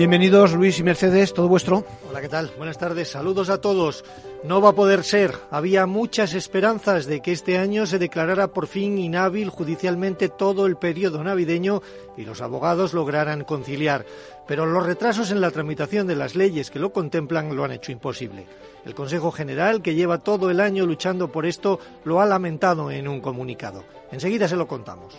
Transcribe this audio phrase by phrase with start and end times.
[0.00, 1.84] Bienvenidos Luis y Mercedes, todo vuestro.
[2.08, 2.50] Hola, ¿qué tal?
[2.56, 4.02] Buenas tardes, saludos a todos.
[4.44, 5.34] No va a poder ser.
[5.50, 10.78] Había muchas esperanzas de que este año se declarara por fin inhábil judicialmente todo el
[10.78, 11.82] periodo navideño
[12.16, 14.06] y los abogados lograran conciliar.
[14.48, 17.92] Pero los retrasos en la tramitación de las leyes que lo contemplan lo han hecho
[17.92, 18.46] imposible.
[18.86, 23.06] El Consejo General, que lleva todo el año luchando por esto, lo ha lamentado en
[23.06, 23.84] un comunicado.
[24.10, 25.14] Enseguida se lo contamos.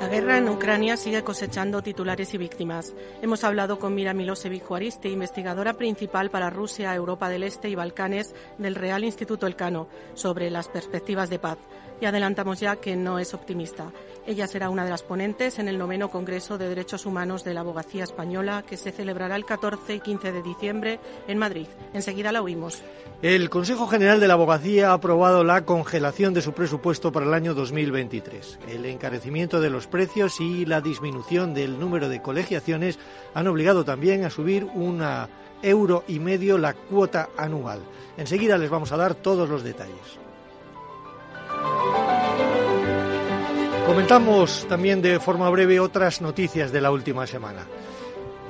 [0.00, 2.92] La guerra en Ucrania sigue cosechando titulares y víctimas.
[3.22, 8.34] Hemos hablado con Mira Milosevic Juaristi, investigadora principal para Rusia, Europa del Este y Balcanes
[8.58, 11.58] del Real Instituto Elcano, sobre las perspectivas de paz.
[12.00, 13.92] Y adelantamos ya que no es optimista.
[14.26, 17.60] Ella será una de las ponentes en el noveno Congreso de Derechos Humanos de la
[17.60, 21.68] Abogacía Española, que se celebrará el 14 y 15 de diciembre en Madrid.
[21.92, 22.82] Enseguida la oímos.
[23.22, 27.32] El Consejo General de la Abogacía ha aprobado la congelación de su presupuesto para el
[27.32, 28.58] año 2023.
[28.68, 32.98] El encarecimiento de los precios y la disminución del número de colegiaciones
[33.34, 35.28] han obligado también a subir una
[35.62, 37.80] euro y medio la cuota anual.
[38.16, 40.18] Enseguida les vamos a dar todos los detalles.
[43.86, 47.66] Comentamos también de forma breve otras noticias de la última semana.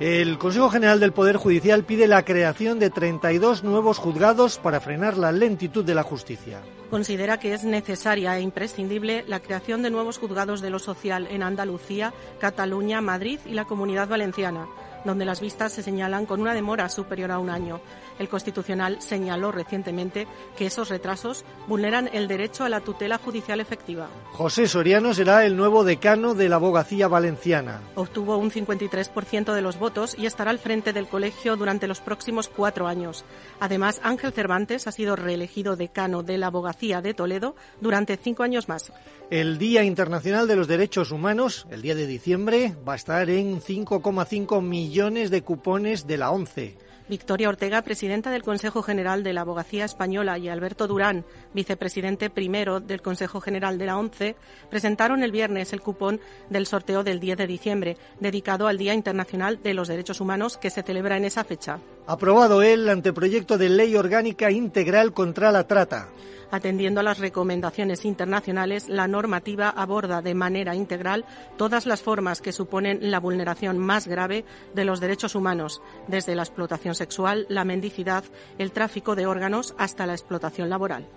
[0.01, 5.17] El Consejo General del Poder Judicial pide la creación de 32 nuevos juzgados para frenar
[5.17, 6.61] la lentitud de la justicia.
[6.91, 11.45] Considera que es necesaria e imprescindible la creación de nuevos juzgados de lo social en
[11.45, 14.67] Andalucía, Cataluña, Madrid y la Comunidad Valenciana
[15.05, 17.81] donde las vistas se señalan con una demora superior a un año.
[18.19, 20.27] El Constitucional señaló recientemente
[20.57, 24.09] que esos retrasos vulneran el derecho a la tutela judicial efectiva.
[24.33, 27.81] José Soriano será el nuevo decano de la abogacía valenciana.
[27.95, 32.49] Obtuvo un 53% de los votos y estará al frente del colegio durante los próximos
[32.49, 33.25] cuatro años.
[33.61, 38.69] Además, Ángel Cervantes ha sido reelegido decano de la abogacía de Toledo durante cinco años
[38.69, 38.93] más.
[39.31, 43.61] El Día Internacional de los Derechos Humanos, el día de diciembre, va a estar en
[43.61, 46.77] 5,5 millones de cupones de la ONCE.
[47.09, 52.81] Victoria Ortega, presidenta del Consejo General de la Abogacía Española, y Alberto Durán, vicepresidente primero
[52.81, 54.37] del Consejo General de la ONCE,
[54.71, 59.63] presentaron el viernes el cupón del sorteo del 10 de diciembre, dedicado al Día Internacional
[59.63, 61.79] de los Derechos Humanos, que se celebra en esa fecha.
[62.07, 66.09] Aprobado el anteproyecto de ley orgánica integral contra la trata.
[66.51, 71.25] Atendiendo a las recomendaciones internacionales, la normativa aborda de manera integral
[71.57, 74.45] todas las formas que suponen la vulneración más grave
[74.75, 78.23] de los derechos humanos, desde la explotación sexual, la mendicidad,
[78.59, 81.09] el tráfico de órganos hasta la explotación laboral.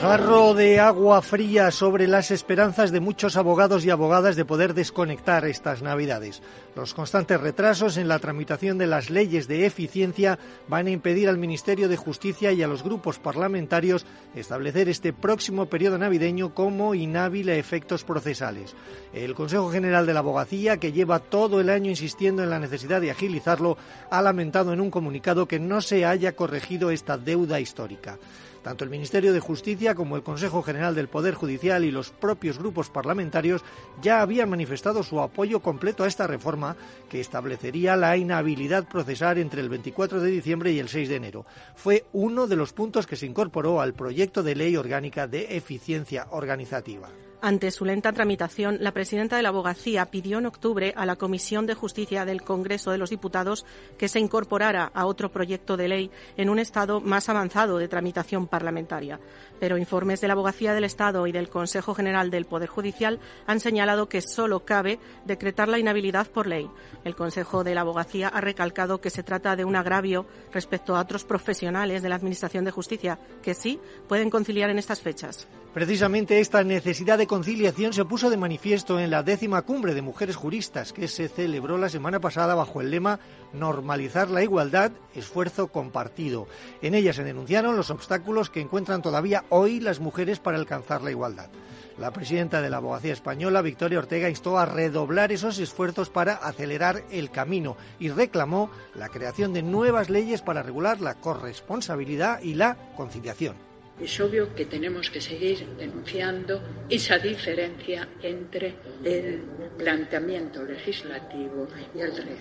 [0.00, 5.44] Jarro de agua fría sobre las esperanzas de muchos abogados y abogadas de poder desconectar
[5.44, 6.40] estas Navidades.
[6.74, 11.36] Los constantes retrasos en la tramitación de las leyes de eficiencia van a impedir al
[11.36, 17.50] Ministerio de Justicia y a los grupos parlamentarios establecer este próximo periodo navideño como inhábil
[17.50, 18.74] a efectos procesales.
[19.12, 23.02] El Consejo General de la Abogacía, que lleva todo el año insistiendo en la necesidad
[23.02, 23.76] de agilizarlo,
[24.10, 28.18] ha lamentado en un comunicado que no se haya corregido esta deuda histórica.
[28.62, 32.58] Tanto el Ministerio de Justicia como el Consejo General del Poder Judicial y los propios
[32.58, 33.64] grupos parlamentarios
[34.02, 36.76] ya habían manifestado su apoyo completo a esta reforma
[37.08, 41.46] que establecería la inhabilidad procesal entre el 24 de diciembre y el 6 de enero.
[41.74, 46.26] Fue uno de los puntos que se incorporó al proyecto de ley orgánica de eficiencia
[46.30, 47.08] organizativa.
[47.42, 51.64] Ante su lenta tramitación, la presidenta de la Abogacía pidió en octubre a la Comisión
[51.64, 53.64] de Justicia del Congreso de los Diputados
[53.96, 58.46] que se incorporara a otro proyecto de ley en un estado más avanzado de tramitación
[58.46, 59.18] parlamentaria.
[59.58, 63.60] Pero informes de la Abogacía del Estado y del Consejo General del Poder Judicial han
[63.60, 66.68] señalado que solo cabe decretar la inhabilidad por ley.
[67.04, 71.00] El Consejo de la Abogacía ha recalcado que se trata de un agravio respecto a
[71.00, 75.48] otros profesionales de la Administración de Justicia que sí pueden conciliar en estas fechas.
[75.72, 80.34] Precisamente esta necesidad de conciliación se puso de manifiesto en la décima cumbre de mujeres
[80.34, 83.20] juristas que se celebró la semana pasada bajo el lema
[83.52, 86.48] Normalizar la igualdad, esfuerzo compartido.
[86.82, 91.12] En ella se denunciaron los obstáculos que encuentran todavía hoy las mujeres para alcanzar la
[91.12, 91.50] igualdad.
[91.98, 97.04] La presidenta de la Abogacía Española, Victoria Ortega, instó a redoblar esos esfuerzos para acelerar
[97.12, 102.76] el camino y reclamó la creación de nuevas leyes para regular la corresponsabilidad y la
[102.96, 103.69] conciliación
[104.02, 108.74] es obvio que tenemos que seguir denunciando esa diferencia entre
[109.04, 109.40] el
[109.76, 112.38] planteamiento legislativo y el real.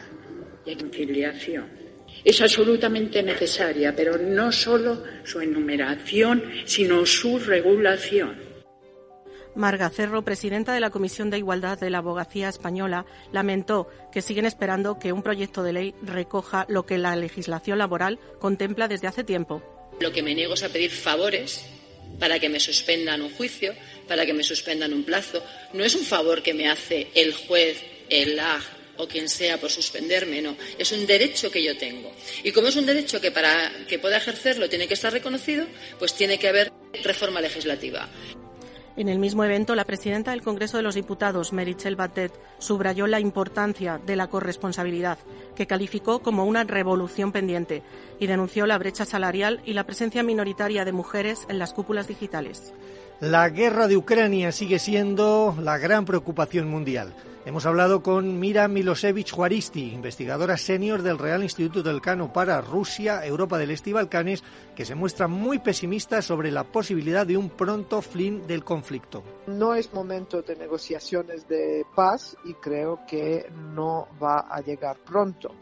[0.66, 1.90] Y conciliación
[2.24, 8.50] es absolutamente necesaria, pero no solo su enumeración, sino su regulación.
[9.56, 14.46] Marga Cerro, presidenta de la Comisión de Igualdad de la Abogacía Española, lamentó que siguen
[14.46, 19.24] esperando que un proyecto de ley recoja lo que la legislación laboral contempla desde hace
[19.24, 21.62] tiempo lo que me niego es a pedir favores
[22.20, 23.74] para que me suspendan un juicio,
[24.08, 25.44] para que me suspendan un plazo.
[25.74, 28.64] No es un favor que me hace el juez, el AG
[28.98, 30.58] o quien sea por suspenderme, no.
[30.78, 32.14] Es un derecho que yo tengo.
[32.44, 35.66] Y como es un derecho que para que pueda ejercerlo tiene que estar reconocido,
[35.98, 36.72] pues tiene que haber
[37.04, 38.10] reforma legislativa.
[39.00, 43.22] En el mismo evento, la presidenta del Congreso de los Diputados, Merichel Batet, subrayó la
[43.22, 45.18] importancia de la corresponsabilidad,
[45.56, 47.82] que calificó como una revolución pendiente,
[48.20, 52.74] y denunció la brecha salarial y la presencia minoritaria de mujeres en las cúpulas digitales.
[53.22, 57.14] La guerra de Ucrania sigue siendo la gran preocupación mundial.
[57.50, 63.26] Hemos hablado con Mira Milosevich Juaristi, investigadora senior del Real Instituto del Cano para Rusia,
[63.26, 64.44] Europa del Este y Balcanes,
[64.76, 69.24] que se muestra muy pesimista sobre la posibilidad de un pronto fin del conflicto.
[69.48, 75.56] No es momento de negociaciones de paz y creo que no va a llegar pronto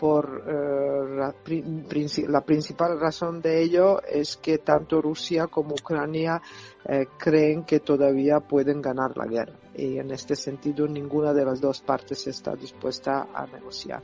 [0.00, 6.40] por eh, la, principal razón de ello es que tanto Rusia como Ucrania
[6.88, 11.60] eh, creen que todavía pueden ganar la guerra y en este sentido ninguna de las
[11.60, 14.02] dos partes está dispuesta a negociar.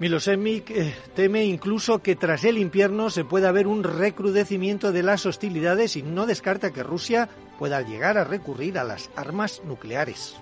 [0.00, 5.26] Milosevic eh, teme incluso que tras el invierno se pueda haber un recrudecimiento de las
[5.26, 10.40] hostilidades y no descarta que Rusia pueda llegar a recurrir a las armas nucleares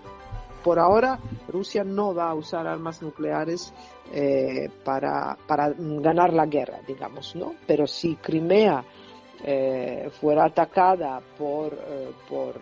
[0.63, 1.19] por ahora
[1.49, 3.73] Rusia no va a usar armas nucleares
[4.13, 7.55] eh, para, ganar la guerra, digamos, ¿no?
[7.67, 8.85] Pero si Crimea
[9.45, 12.61] eh, fuera atacada por, eh, por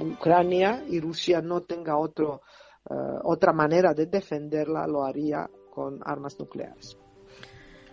[0.00, 2.42] Ucrania y Rusia no tenga otro,
[3.24, 6.98] otra manera de defenderla, lo haría con armas nucleares.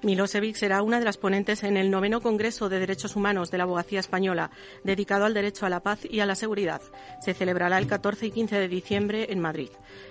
[0.04, 3.64] Milosevic será una de las ponentes en el noveno Congreso de Derechos Humanos de la
[3.64, 4.52] Abogacía Española,
[4.84, 6.82] dedicado al derecho a la paz y a la seguridad.
[7.22, 9.70] Se celebrará el 14 y 15 de diciembre en Madrid.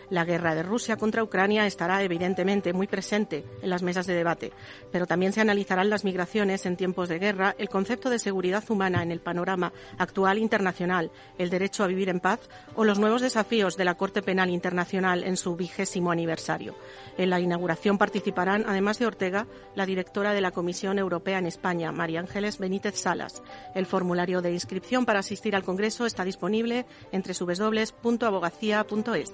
[0.08, 4.52] La guerra de Rusia contra Ucrania estará evidentemente muy presente en las mesas de debate,
[4.90, 9.02] pero también se analizarán las migraciones en tiempos de guerra, el concepto de seguridad humana
[9.02, 12.40] en el panorama actual internacional, el derecho a vivir en paz
[12.74, 16.74] o los nuevos desafíos de la Corte Penal Internacional en su vigésimo aniversario.
[17.16, 19.46] En la inauguración participarán, además de Ortega,
[19.86, 23.42] directora de la Comisión Europea en España, María Ángeles Benítez Salas.
[23.74, 29.32] El formulario de inscripción para asistir al Congreso está disponible entre www.abogacía.es.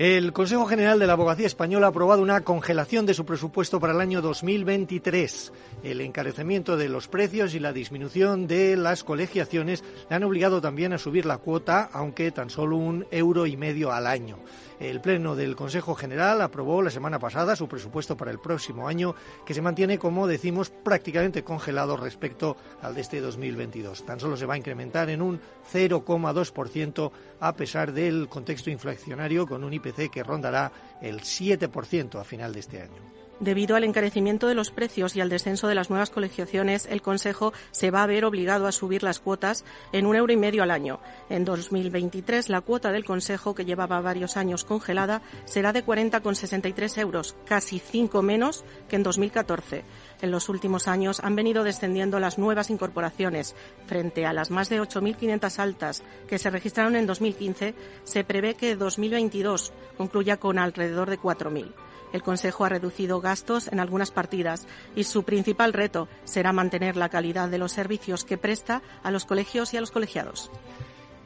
[0.00, 3.92] El Consejo General de la Abogacía Española ha aprobado una congelación de su presupuesto para
[3.92, 5.52] el año 2023.
[5.82, 10.94] El encarecimiento de los precios y la disminución de las colegiaciones le han obligado también
[10.94, 14.38] a subir la cuota, aunque tan solo un euro y medio al año.
[14.80, 19.14] El Pleno del Consejo General aprobó la semana pasada su presupuesto para el próximo año,
[19.44, 24.06] que se mantiene, como decimos, prácticamente congelado respecto al de este 2022.
[24.06, 25.38] Tan solo se va a incrementar en un
[25.70, 30.72] 0,2% a pesar del contexto inflacionario con un IPC que rondará
[31.02, 33.19] el 7% a final de este año.
[33.40, 37.54] Debido al encarecimiento de los precios y al descenso de las nuevas colegiaciones, el Consejo
[37.70, 40.70] se va a ver obligado a subir las cuotas en un euro y medio al
[40.70, 41.00] año.
[41.30, 47.34] En 2023, la cuota del Consejo, que llevaba varios años congelada, será de 40,63 euros,
[47.46, 49.84] casi cinco menos que en 2014.
[50.20, 53.56] En los últimos años han venido descendiendo las nuevas incorporaciones.
[53.86, 58.76] Frente a las más de 8.500 altas que se registraron en 2015, se prevé que
[58.76, 61.72] 2022 concluya con alrededor de 4.000.
[62.12, 64.66] El Consejo ha reducido gastos en algunas partidas
[64.96, 69.24] y su principal reto será mantener la calidad de los servicios que presta a los
[69.24, 70.50] colegios y a los colegiados.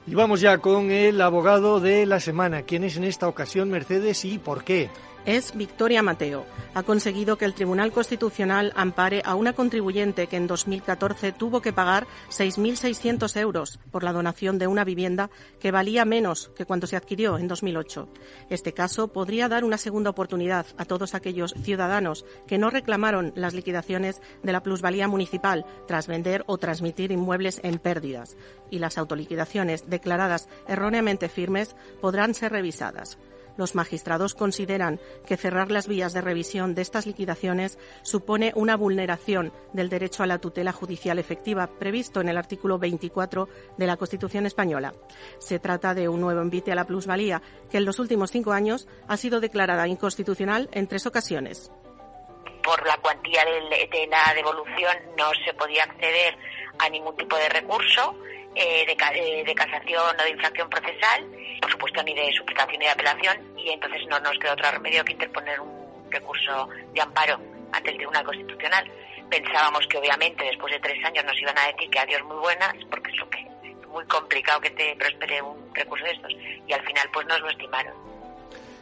[0.06, 2.62] Y vamos ya con el abogado de la semana.
[2.62, 4.90] ¿Quién es en esta ocasión Mercedes y por qué?
[5.26, 6.44] Es Victoria Mateo.
[6.74, 11.72] Ha conseguido que el Tribunal Constitucional ampare a una contribuyente que en 2014 tuvo que
[11.72, 16.96] pagar 6.600 euros por la donación de una vivienda que valía menos que cuando se
[16.96, 18.08] adquirió en 2008.
[18.50, 23.54] Este caso podría dar una segunda oportunidad a todos aquellos ciudadanos que no reclamaron las
[23.54, 28.36] liquidaciones de la plusvalía municipal tras vender o transmitir inmuebles en pérdidas
[28.70, 33.18] y las autoliquidaciones declaradas erróneamente firmes podrán ser revisadas.
[33.56, 39.52] Los magistrados consideran que cerrar las vías de revisión de estas liquidaciones supone una vulneración
[39.72, 44.46] del derecho a la tutela judicial efectiva previsto en el artículo 24 de la Constitución
[44.46, 44.94] española.
[45.38, 48.88] Se trata de un nuevo envite a la plusvalía que en los últimos cinco años
[49.08, 51.70] ha sido declarada inconstitucional en tres ocasiones.
[52.62, 56.36] Por la cuantía de la devolución no se podía acceder
[56.78, 58.16] a ningún tipo de recurso
[58.54, 61.26] eh, eh, de, casación o de infracción procesal,
[61.60, 65.04] por supuesto ni de suplicación ni de apelación, y entonces no nos queda otro remedio
[65.04, 67.40] que interponer un recurso de amparo
[67.72, 68.90] ante el Tribunal Constitucional.
[69.28, 72.74] Pensábamos que obviamente después de tres años nos iban a decir que adiós muy buenas,
[72.90, 73.44] porque es lo que
[73.88, 76.32] muy complicado que te prospere un recurso de estos,
[76.66, 78.03] y al final pues nos lo estimaron.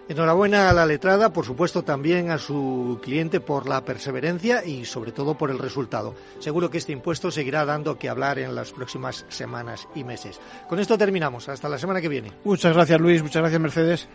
[0.08, 5.12] Enhorabuena a la letrada, por supuesto también a su cliente por la perseverancia y sobre
[5.12, 6.14] todo por el resultado.
[6.38, 10.40] Seguro que este impuesto seguirá dando que hablar en las próximas semanas y meses.
[10.68, 11.48] Con esto terminamos.
[11.48, 12.32] Hasta la semana que viene.
[12.44, 14.08] Muchas gracias Luis, muchas gracias Mercedes.